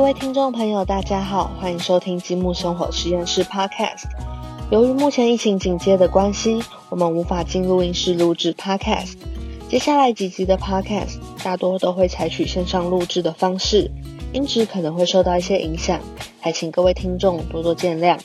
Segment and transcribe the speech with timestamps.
[0.00, 4.04] 各位听众朋友，大家好，欢迎收听积木生活实验室 Podcast。
[4.70, 6.58] 由于目前疫情警戒的关系，
[6.88, 9.12] 我们无法进录音室录制 Podcast。
[9.68, 13.90] 接下来几集的 Podcast 大多都会采取线上录制的方式，
[14.32, 16.00] 音质可能会受到一些影响，
[16.40, 18.18] 还请各位听众多多见谅。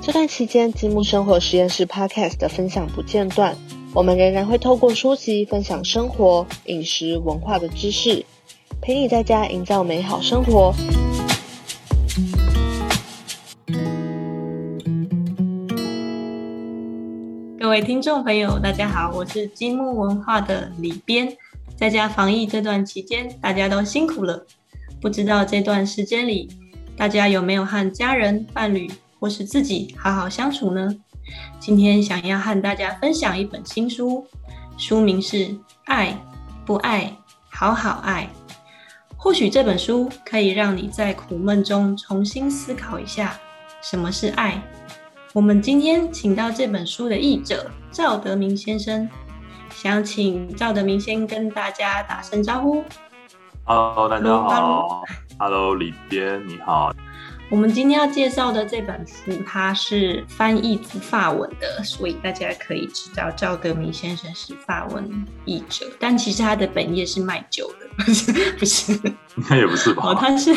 [0.00, 3.56] 这段期间，积木生活实验室 Podcast 的分享不间断，
[3.92, 8.24] 我们仍然会透过书籍分享生活、饮食、文化的知识。
[8.82, 10.74] 陪你在家营造美好生活。
[17.58, 21.36] 各位听众朋友，大家好，我是积木文化的李边。
[21.76, 24.46] 在家防疫这段期间，大家都辛苦了。
[24.98, 26.48] 不知道这段时间里，
[26.96, 30.96] 大家有没有和家人、伴侣或是自己好好相处呢？
[31.58, 34.26] 今天想要和大家分享一本新书，
[34.78, 35.36] 书名是
[35.84, 36.18] 《爱
[36.64, 37.14] 不爱，
[37.50, 38.28] 好好爱》。
[39.22, 43.38] 或许这本书可以让你在苦闷中重新思考一下
[43.82, 44.60] 什么是爱。
[45.34, 49.06] 我们今天请到这本书的译者赵德明先生，
[49.68, 52.82] 想请赵德明先跟大家打声招呼。
[53.64, 55.04] Hello，大家好。
[55.38, 56.90] Hello，李编你好。
[57.50, 68.92] 我们今天要介绍的这本书，它是翻译自法文的，所以大家可以知道赵德明先生是法文译者，但其实他的本业是卖酒的，不 是不是，
[69.36, 70.02] 应该也不是吧？
[70.06, 70.54] 哦，他是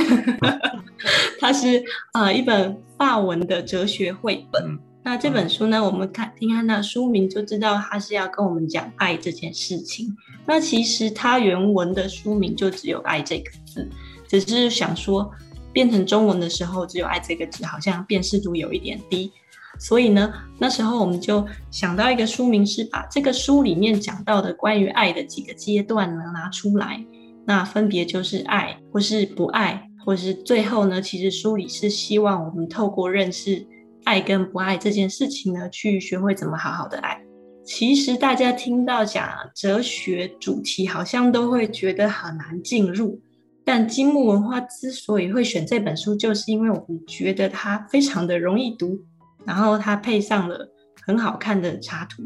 [1.42, 1.84] 他是
[2.14, 4.78] 呃一本法文的哲学绘本。
[5.02, 10.16] 那这本书呢，我们看听看那书名就知道，他是要跟我们讲爱这件事情。
[10.46, 13.90] 那其实他原文的书名就只有“爱”这个字，
[14.28, 15.32] 只是想说。
[15.74, 19.32] 变成中文的时候，只有“爱”这个字，好像辨识度有一点低。
[19.80, 27.04] 所以呢，那时候我们就想到一个书名，是把这个书里面讲到的关于爱的几个阶段呢拿出来。
[27.46, 33.66] 那分别就是爱，或是不爱，或是最后呢，其实书里是希望我们透过认识
[34.04, 37.20] 爱跟不爱这件事情呢，去学会怎么好好的爱。
[37.66, 43.20] 其实大家听到讲哲学主题，好像都会觉得很难进入。
[43.66, 49.00] 但积木文化之所以会选这本书，就是因为我们觉得它非常的容易读，
[49.46, 50.70] 然后它配上了
[51.06, 52.24] 很好看的插图，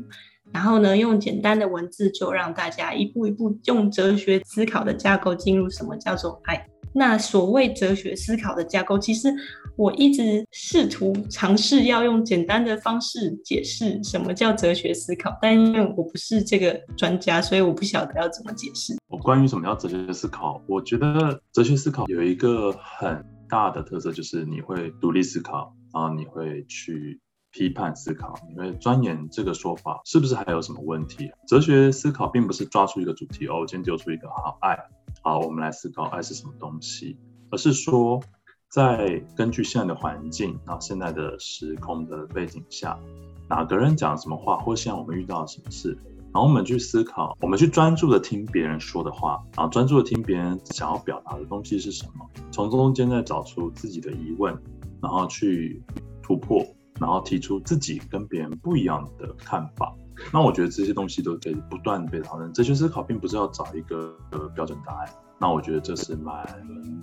[0.52, 6.68] 然后呢，用简单的文字就让大家一步一步用哲学思考的架构进入什么叫做爱。
[6.94, 9.34] 那所谓哲学思考的架构，其实。
[9.78, 18.96] 我一直试图尝试要用简单的方式解释什么叫哲学思考，但因为我不是这个专家，所以我不晓得要怎么解释。
[19.08, 27.22] 我关于什么叫哲学思考，我觉得哲学思考有一个很大的特色，就是你会独立思考，然后你会去
[27.52, 31.30] 批判思考，你会钻研这个说法是不是还有什么问题。
[31.48, 34.76] 哲学思考并不是抓出一个主题哦，今天丢出一个好爱，
[35.22, 37.16] 好，我们来思考爱是什么东西，
[37.52, 38.20] 而是说。
[38.70, 43.00] 在根据现在的环境，然后现在的时空的背景下，
[43.50, 45.98] 哪个人讲什么话，或现在我们遇到什么事，
[46.34, 54.54] 然后我们去思考，我们去专注的听别人说的话，然后专注的听别人想要表达的东西是什么，从中间再找出自己的疑问，
[55.02, 55.82] 然后去
[56.22, 56.66] 突破，
[57.00, 59.96] 然后提出自己跟别人不一样的看法。
[60.34, 62.52] 那我觉得这些东西都可以不断被讨论。
[62.54, 64.16] 哲学思考并不是要找一个
[64.56, 65.10] 标准答案。
[65.40, 66.46] 那我觉得这是蛮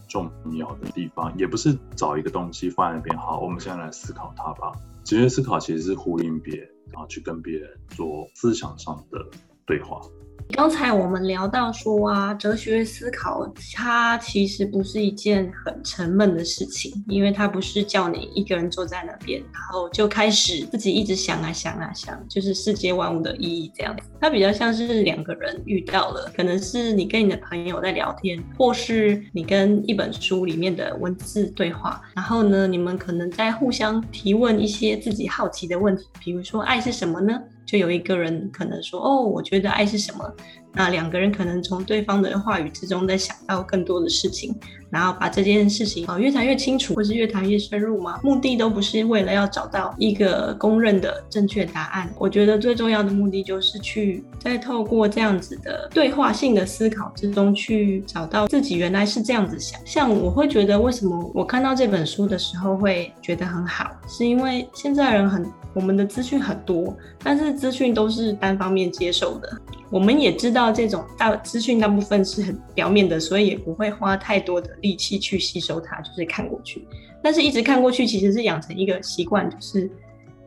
[0.09, 3.17] 重要的地方，也不是找一个东西放在那边。
[3.17, 4.73] 好，我们现在来思考它吧。
[5.05, 9.25] 哲学思考其实是呼应别人，然后去跟别人做思想上的
[9.65, 10.01] 对话。
[10.51, 23.97] 刚才我们聊到说啊，哲学思考它其实不是一件很沉闷的事情，因为它不是叫你一个人坐在那边，然后就开始自己一直想啊想啊想，就是世界万物的意义这样。
[24.21, 37.41] 它比较像是两个人遇到了，可能是你跟你的朋友在聊天，或是你跟一本书里面的文字对话，然后呢，你们可能在互相提问一些自己好奇的问题，比如说爱是什么呢？
[37.75, 40.33] 就有一个人可能说：“哦，我觉得爱是什么？”
[40.75, 44.55] 那两个人可能从对方的话语之中在想到更多的事情。
[44.91, 48.21] 然后把这件事情啊越谈越清楚，或是越谈越深入嘛？
[48.23, 52.09] 目的都不是为了要找到一个公认的正确答案。
[52.17, 59.81] 我觉得最重要的目的就是去在透过这样子的对话性的思考之中，去找到自己原来是这样子想。
[59.85, 69.61] 像我会觉得，为什么我看到这本书的时候会觉得很好，是因为现在人很我们的资讯很多，但是资讯都是单方面接受的。
[69.95, 76.85] 我们也知道这种大资讯大部分是很表面的，所以也不会花太多的力气去吸收它，就是看过去。
[77.23, 79.89] 但是一直看过去，其实是养成一个习惯，就是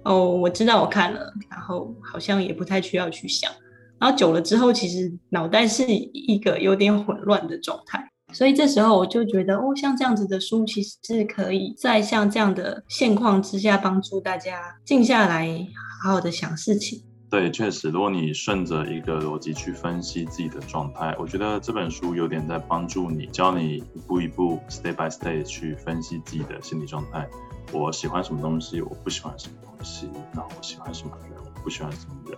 [0.03, 3.49] 哦，我知道我看了，然后好像也不太需要去想。
[3.97, 8.05] 然后久了之后，其实脑袋是一个有点混乱的状态。
[8.33, 15.65] 所以这时候我就觉得，哦，像这样子的书，其实是可以在像这样的现况之下，帮助大家静下来，
[16.03, 17.01] 好好的想事情。
[17.29, 27.27] 对，确实，如果你顺着一个逻辑去分析自己的状态，我觉得这本书有点在帮助你，教你一步一步，step by step 去分析自己的心理状态。
[27.73, 32.37] 我喜欢什么东西，我不喜欢什么东西，那我喜欢什么人，我不喜欢什么人，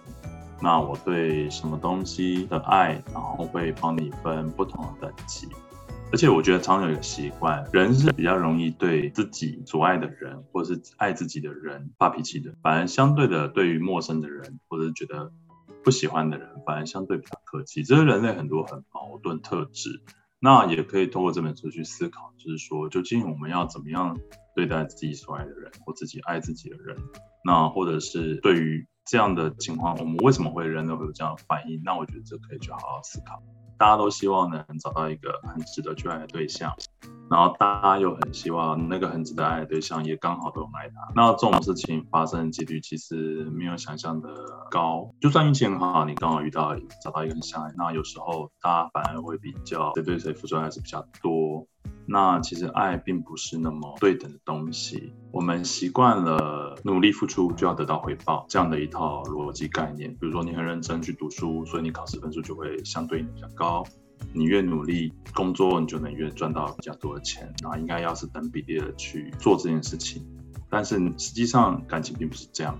[0.59, 5.47] 那我对什么东西的爱，然后会帮你分不同的等级。
[6.11, 12.56] 而且我觉得常有一个习惯，人是比较容易对自己所爱的人，或是爱自己的人发脾气的。
[12.63, 15.31] 反而相对的，对于陌生的人，或者是觉得
[15.83, 17.83] 不喜欢的人，反而相对比较客气。
[17.83, 20.01] 这是人类很多很矛盾特质。
[20.39, 24.17] 那也可以通过这本书去思考，就是说，究竟我们要怎么样
[24.55, 26.97] 对待自己所爱的人，或自己爱自己的人？
[27.45, 31.81] 那或者是对于这样的情况，我们为什么会人类会有这样的反应？
[31.83, 33.44] 那我觉得这可以去好好思考。
[33.79, 36.75] 大家都希望能找到一个很值得去爱的对象，
[37.31, 40.95] 然后大家又很希望那个很值得爱的对象也刚好都爱他。
[41.15, 44.29] 那这种事情发生的几率其实没有想象的
[44.69, 45.09] 高。
[45.21, 51.65] 就算运气很好，你刚好遇到找到一个很相爱，那有时候大家反而会比较谁对谁付出还是比较多。
[52.11, 55.13] 那其实爱并不是那么对等的东西。
[55.31, 60.09] 我们习惯了努力付出就要得到回报这样的一套逻辑概念。
[60.13, 63.83] 比如说，你很认真去读书，所以你考试分数就会相对应比较高。
[64.33, 67.53] 你越努力工作，你就能越赚到比较多的钱。
[67.61, 70.25] 那应该要是等比例的去做这件事情。
[70.67, 72.75] 但是实际上感情并不是这样，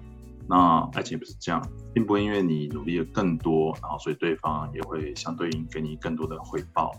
[0.48, 1.62] 那爱情也不是这样，
[1.94, 6.92] 并不会因为你努力的更多，然后所以对方也会相对应给你更多的回报。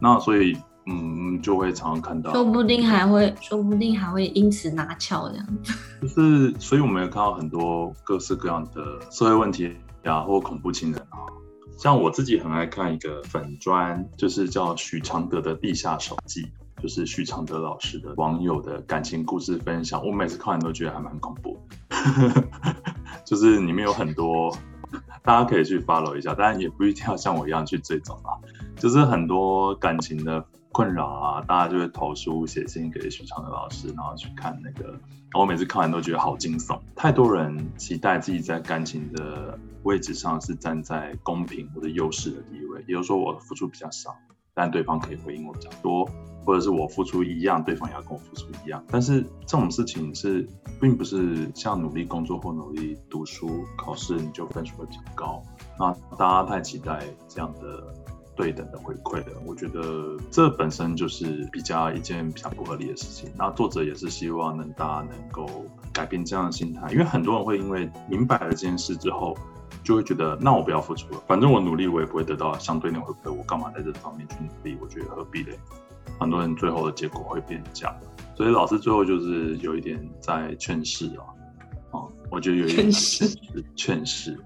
[0.00, 0.56] 那所以。
[0.86, 5.72] 嗯，就会常常看到，说不定还会，说不定还会因此拿翘这样子。
[6.02, 11.18] 就是，所以我们也看到很多各式各样的社会问题呀，或恐怖情人啊。
[11.78, 16.42] 像我自己很爱看一个粉砖，就是叫许常德的《地下手记》，
[16.82, 20.04] 就是许常德老师的网友的感情故事分享。
[20.06, 21.58] 我每次看完都觉得还蛮恐怖，
[23.24, 24.56] 就是里面有很多，
[25.24, 28.36] 大家可以去 follow 一下，当然也不一定要像我一样去追踪啊，
[28.76, 30.44] 就是很多感情的。
[30.74, 34.88] 困扰啊，大家就会投书写信给许常德老师，然后去看那个。
[34.90, 44.16] 然后我每次看完都觉得好惊悚，太多人期待自己在感情的位置上是站在公平或者优势的地位，也就是说我付出比较少，
[44.52, 46.08] 但对方可以回应我比较多，
[46.44, 48.84] 或者是我付出一样，对方也要跟我付出一样。
[48.88, 50.48] 但是这种事情是
[50.80, 55.40] 并不是像努力工作或努力读书考试你就分数会比较高，
[55.78, 57.94] 那大家太期待这样的。
[58.36, 63.30] 对等的回馈的，我觉得这本身就是比较一件比较不合理的事情。
[63.38, 69.36] 那作者也是希望能大家能够改变这样的心态，因为很多人会因为明白了这件事之后，
[69.82, 74.76] 就会觉得那我不要付出了，反正我努力我也不会得到相对应的回馈，我干嘛在这方面去努力？
[74.80, 75.58] 我觉得何必嘞？
[76.18, 77.96] 很多人最后的结果会变这样，
[78.34, 81.22] 所以老师最后就是有一点在劝世啊，
[81.92, 83.36] 哦，我觉得有一点劝世，
[83.76, 84.38] 劝世，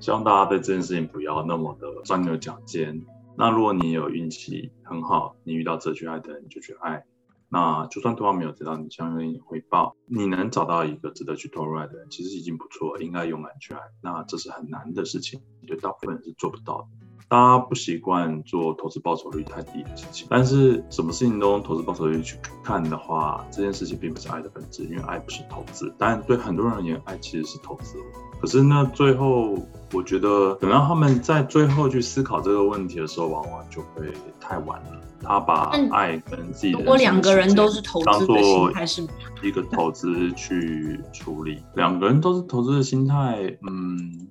[0.00, 2.98] 希望大家对这件事情不要那么的钻牛角尖。
[3.38, 7.04] 那如果你有运气很好，你遇到值得去爱的人，你就去爱。
[7.48, 13.80] 那就算对方没有得到你相应的回报，你能找到一个值得去投入爱的人，其实已经不错，应该勇敢去爱。
[14.02, 17.05] 那这是很难的事情，对大部分人是做不到的。
[17.28, 25.92] 大家不习惯做投资报酬率太低的事情，但是什么事情都用投资报酬率去看的话，这件事情并不是爱的本质，因为爱不是投资。
[25.98, 27.96] 但对很多人而言，爱其实是投资。
[28.40, 29.58] 可是呢，最后
[29.92, 35.00] 我觉得等到他们在最后去思考这个问题的时候，往往就会太晚了。
[35.22, 39.08] 他把爱跟自己的，如果两个人都是投资的心态，是
[39.42, 44.28] 一个投资去处理，两个人都是投资的心态，嗯。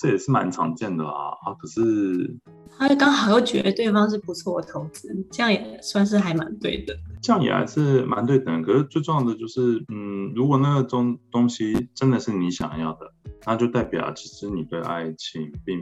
[0.00, 2.34] 这也是蛮常见的啦，啊，可是
[2.78, 6.96] 他刚好又觉得对方是不错的投资，这样也算是还蛮对的。
[7.20, 13.12] 这样也还是蛮对的，可是最重要的就是，嗯，如果那个东东西真的是你想要的，
[13.46, 15.78] 那就代表其实你对爱情并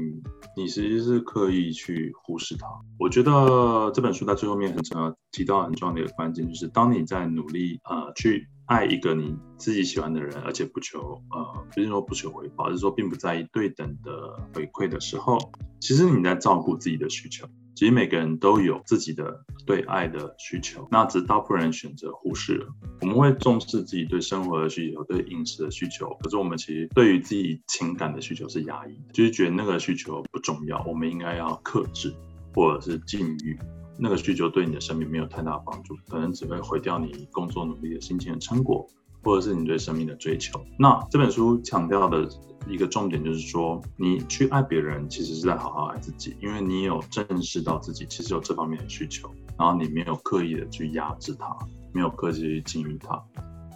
[0.57, 2.67] 你其实是刻意去忽视它。
[2.99, 8.49] 我觉得这本书在最后面很重要提到很重要的一个关键，就是当你在努力呃去。
[8.69, 14.13] 爱一个你自己喜欢的人，而且不求呃，不是说不求回报，而是说并不在意对等的
[14.53, 15.39] 回馈的时候，
[15.81, 17.49] 其实你在照顾自己的需求。
[17.79, 22.67] 其实每个人都有自己的对爱的需求，那只大部分人选择忽视了。
[23.03, 32.13] 我们会重视自己对生活的需求、对饮食的需求，可是我们其实对于自己情感的需求是压抑的，就是觉得那个需求不重要，我们应该要克制
[32.53, 33.57] 或者是禁欲。
[33.97, 38.89] 那个需求对你的生命没有太大帮助，可能只会毁掉你工作努力的心情的成果，
[39.23, 40.61] 或者是你对生命的追求。
[40.79, 42.29] 那这本书强调的
[42.69, 49.31] 一个重点就是说，你去爱别人，其实是在好好爱自己，因为你有正视到自己其实有这方面的需求。
[49.59, 51.57] 然后你没有刻意的去压制它，
[51.93, 53.21] 没有刻意去禁欲它。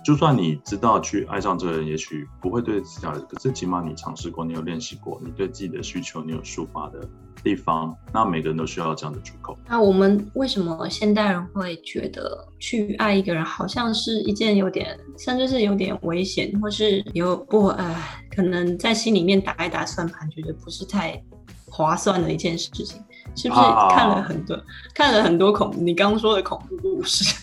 [0.04, 7.08] 就算你知道去爱上这个人，也许不会对自己好，可是起码你尝试过，你有练习过，你对自己的需求你有抒发的
[7.42, 7.96] 地方。
[8.12, 9.56] 那每个人都需要这样的出口。
[9.68, 17.96] 那我们为什么现代人会觉得去爱一个人好像是一件有点，甚至是有点危险，或是有不呃，
[18.34, 21.22] 可能在心里面打一打算盘，觉得不是太
[21.66, 23.00] 划算的一件事情？
[23.34, 24.60] 是不是看了很多
[24.94, 27.34] 看了很多恐你刚刚说的恐怖故事？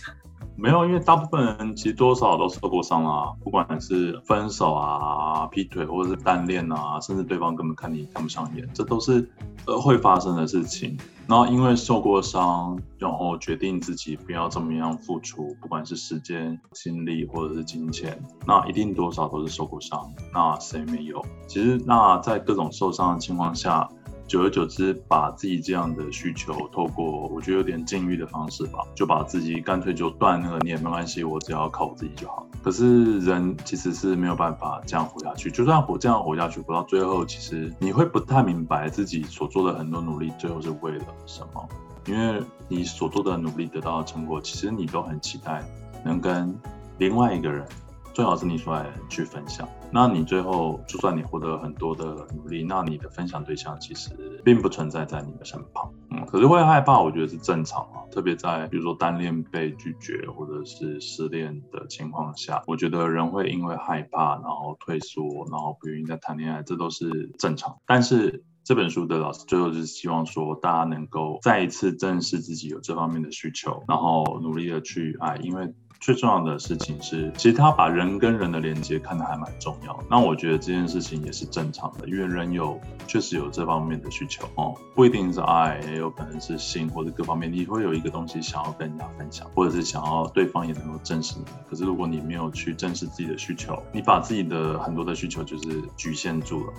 [0.62, 9.30] 没有，因为大部分人其实多少都受过伤啊，不管是分手啊、劈腿或者是单恋啊，甚至对方根本看你看不上眼，这都是
[9.66, 10.98] 呃会发生的事情。
[11.28, 20.12] 然后因为受过伤，然后决定自己不要这么样付出，不管是时间、精力或者是金钱，那一定多少都是受过伤。
[20.34, 21.24] 那谁没有？
[21.48, 23.88] 其实那在各种受伤的情况下。
[24.30, 32.48] 久而久之，把自己这样的需求，透过我觉得有点禁欲的方式吧，就把自己干脆就断那个念，没关系，我只要靠我自己就好。
[32.62, 41.68] 可是人其实是没有办法这样活下去，就算活这样活下去，活到最后，其实你会不太明白自己所做的很多努力，最后是为了什么？
[42.06, 45.64] 因为你所做的努力得到的成果，其实你都很期待
[46.06, 46.56] 能跟
[47.00, 47.66] 另外一个人。
[48.12, 52.06] 最好是你出来去分享，那你最后就算你获得很多的
[52.36, 54.12] 努力，那你的分享对象其实
[54.46, 67.78] 并不存在在你的身旁，嗯，可是会害怕，我觉得是正常啊，特别在比如说单恋被拒绝或者是失恋的情况下，我觉得人会因为害怕然后退缩，然后不愿意再谈恋爱，这都是正常。
[67.88, 75.74] 但是这本书的老师最后就是希望说，大家能够再一次正视自己有这方面的需求，然后努力的去爱，因为。
[76.00, 80.00] 最重要的事情是，其实他把人跟人的连接看得还蛮重要。
[80.10, 91.46] 那我觉得这件事情也是正常的，因为人有确实有这方面的需求哦，不一定是爱，也有可能是性或者各方面，你会有一个东西想要跟人家分享，或者是想要对方也能够正视你。
[91.70, 96.74] 可是如果你没有去正视自己的需求，你把自己的很多的需求就是局限住了，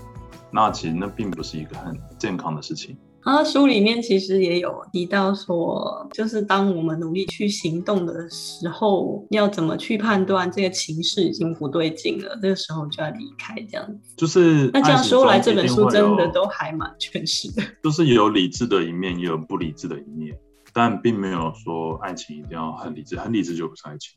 [0.50, 2.96] 那其实那并不是一个很健康的事情。
[3.22, 14.14] 啊，书里面其实也有提到说，就是当我们努力去行动的时候，要怎么去判断这个情势已经不对劲了，这个时候就要离开，这样子。
[14.16, 17.62] 就是那这样说来，这本书真的都还蛮全实的。
[17.84, 20.34] 就是有理智的一面，也有不理智的一面，
[20.72, 24.16] 但并没有说爱情一定要很理智，很理智就不是爱情。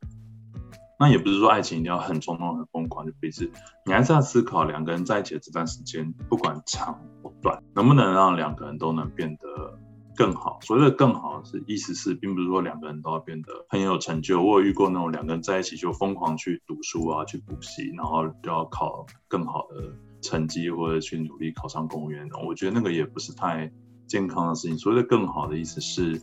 [1.04, 3.52] 那也不是说爱情一定要很冲动、很疯狂就可以是，
[3.86, 9.78] 你还是要思考两个人在一起的这段时间，不管长或短，能不能让两个人都能变得
[10.16, 10.60] 更好。
[10.62, 14.42] 所谓的更好是意思是，并不是说两个人都要变得很有成就。
[14.42, 22.30] 我有遇过那种两个人在一起就疯狂去读书啊，去补习，然后就要考更好的成绩或者去努力考上公务员。
[22.48, 23.70] 我觉得那个也不是太
[24.08, 24.78] 健康的事情。
[24.78, 26.22] 所谓的更好的意思是，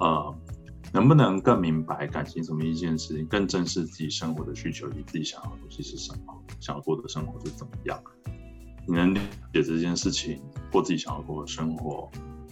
[0.00, 0.34] 呃。
[0.92, 7.98] 能不能更明白感情什么一件事情，更正视自己生活的需求，你自己想要的东西是什么，想要过的生活是怎么样？
[8.86, 9.20] 你能理
[9.52, 12.10] 解这件事情，过自己想要过的生活，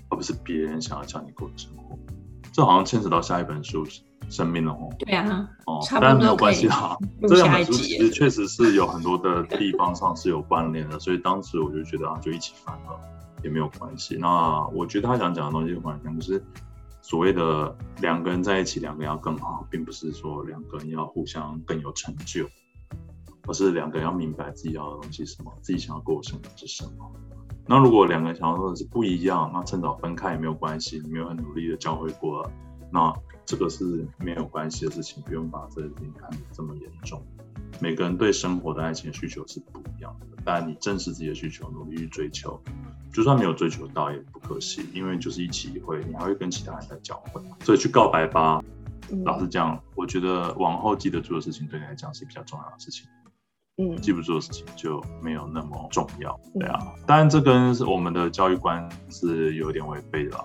[0.09, 1.99] 而不是别人想要叫你过的生活。
[2.53, 3.85] 这好像牵扯到下一本书
[4.29, 4.89] 《生命》了哦。
[4.99, 6.97] 对啊，哦，但没有关系哈。
[7.29, 12.99] 这两本书其实确实是有很多的地方上是有关联的，所以当时我就觉得啊，就一起翻了
[13.45, 14.17] 也没有关系。
[14.19, 16.43] 那我觉得他想讲的东西，完全就是。
[17.11, 22.49] 所谓的两个人在一起，两个人要更好，并不是说两个人要互相更有成就，
[23.49, 27.13] 而是两个人要明白自己要的东西是什么，自己想要过的生活是什么。
[27.67, 32.49] 那如果两个人想要的是不一样，那趁早分开也没有关系，没有很努力的教会过，
[32.93, 33.13] 那
[33.45, 37.21] 这个是没有关系的事情，不用把这件事情看得这么严重。
[37.81, 42.61] 每个人对生活的爱情需求是不一样的，但你正视自己的需求，努力去追求。
[43.13, 48.63] 就算没有追求到也不可惜，因为就是一起会，你还会跟其他人在交汇，所以去告白吧。
[49.25, 53.09] 老实讲，我觉得往后记得住的事情对你来讲是比较重要的事情。
[53.79, 56.39] 嗯，记不住的事情就没有那么重要。
[56.55, 60.45] 对啊，当然这跟我们的教育观是有点违背的啊。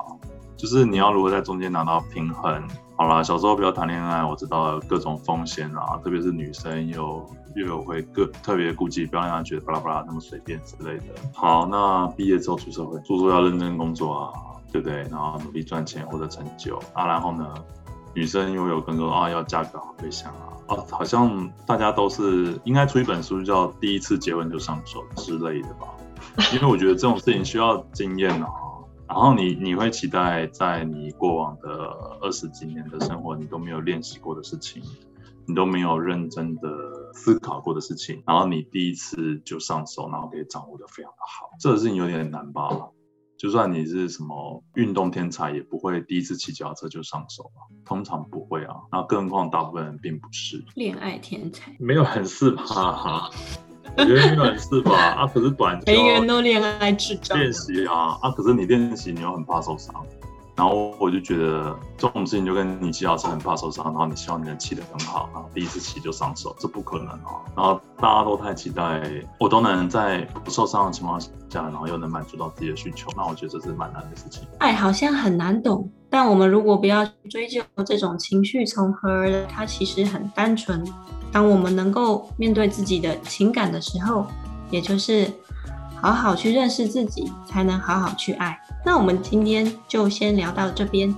[0.57, 2.67] 就是你要如何在中间拿到平衡。
[2.97, 11.05] 好啦，小时候不要谈恋爱，我知道各种风险啊，特别是女生又又有会各特别顾忌，不要让她觉得巴拉巴拉那么随便之类的。
[11.33, 14.31] 好，那毕业之后出社会，做做要认真工作啊，
[14.71, 15.01] 对不对？
[15.11, 17.53] 然后努力赚钱获得成就啊，然后呢，
[18.13, 25.87] 女生又有更多啊要嫁个好对象啊，哦，好像大家都是应该出一本书叫《第一次结婚就上手》之类的吧？
[26.53, 28.47] 因为我觉得这种事情需要经验啊。
[29.07, 31.69] 然后你你会期待在你过往的
[32.21, 34.81] 二十几年的生活，你都没有练习过的事情，
[35.47, 36.69] 你都没有认真的
[37.13, 42.89] 思考过的事情，然后你第一次就上手，然后可以掌握的非常的好，这个事情有点难吧？
[43.37, 48.75] 就算你是什么运动天才，也不会第一次骑脚踏车就上手啊，通常不会啊。
[48.91, 53.29] 那更何况大部分人并不是恋爱天才，没有很是吧？
[53.97, 54.95] 我觉得没有人是吧？
[54.95, 57.37] 啊，可是短每个人都恋爱智障。
[57.39, 59.93] 练习啊啊，可是你练习你又很怕受伤。
[60.57, 67.43] 然后我就觉得这种事情就跟你骑脚车很怕受伤，然后你希望你能骑得很好，然后第一次骑就上手，这不可能啊！
[67.57, 69.03] 然后大家都太期待
[69.37, 74.43] 我都能在不受伤的情况下，然后又能满足到自己的需求，那我觉得这是蛮难的事情。
[74.59, 80.81] 爱好像很难懂，但我们如果不要追究这种情绪从何而来，它其实很单纯。
[81.35, 84.25] 当我们能够面对自己的情感的时候，
[84.71, 85.29] 也就是
[86.01, 88.57] 好好去认识自己，才能好好去爱。
[88.85, 91.13] 那我们今天就先聊到这边。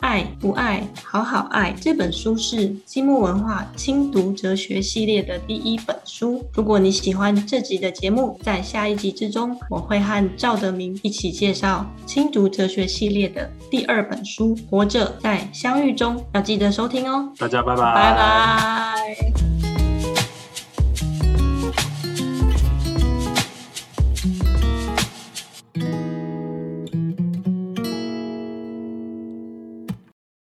[0.00, 6.44] 爱不爱，好好爱这本书是积木文化轻读哲学系列的第一本书。
[6.52, 17.32] 如果你喜欢这集的节目，在下一集之中，我会和赵德明一起介绍轻读哲学系列的第二本书《活着在相遇中》，要记得收听哦。
[17.38, 19.45] 大家拜拜，拜拜。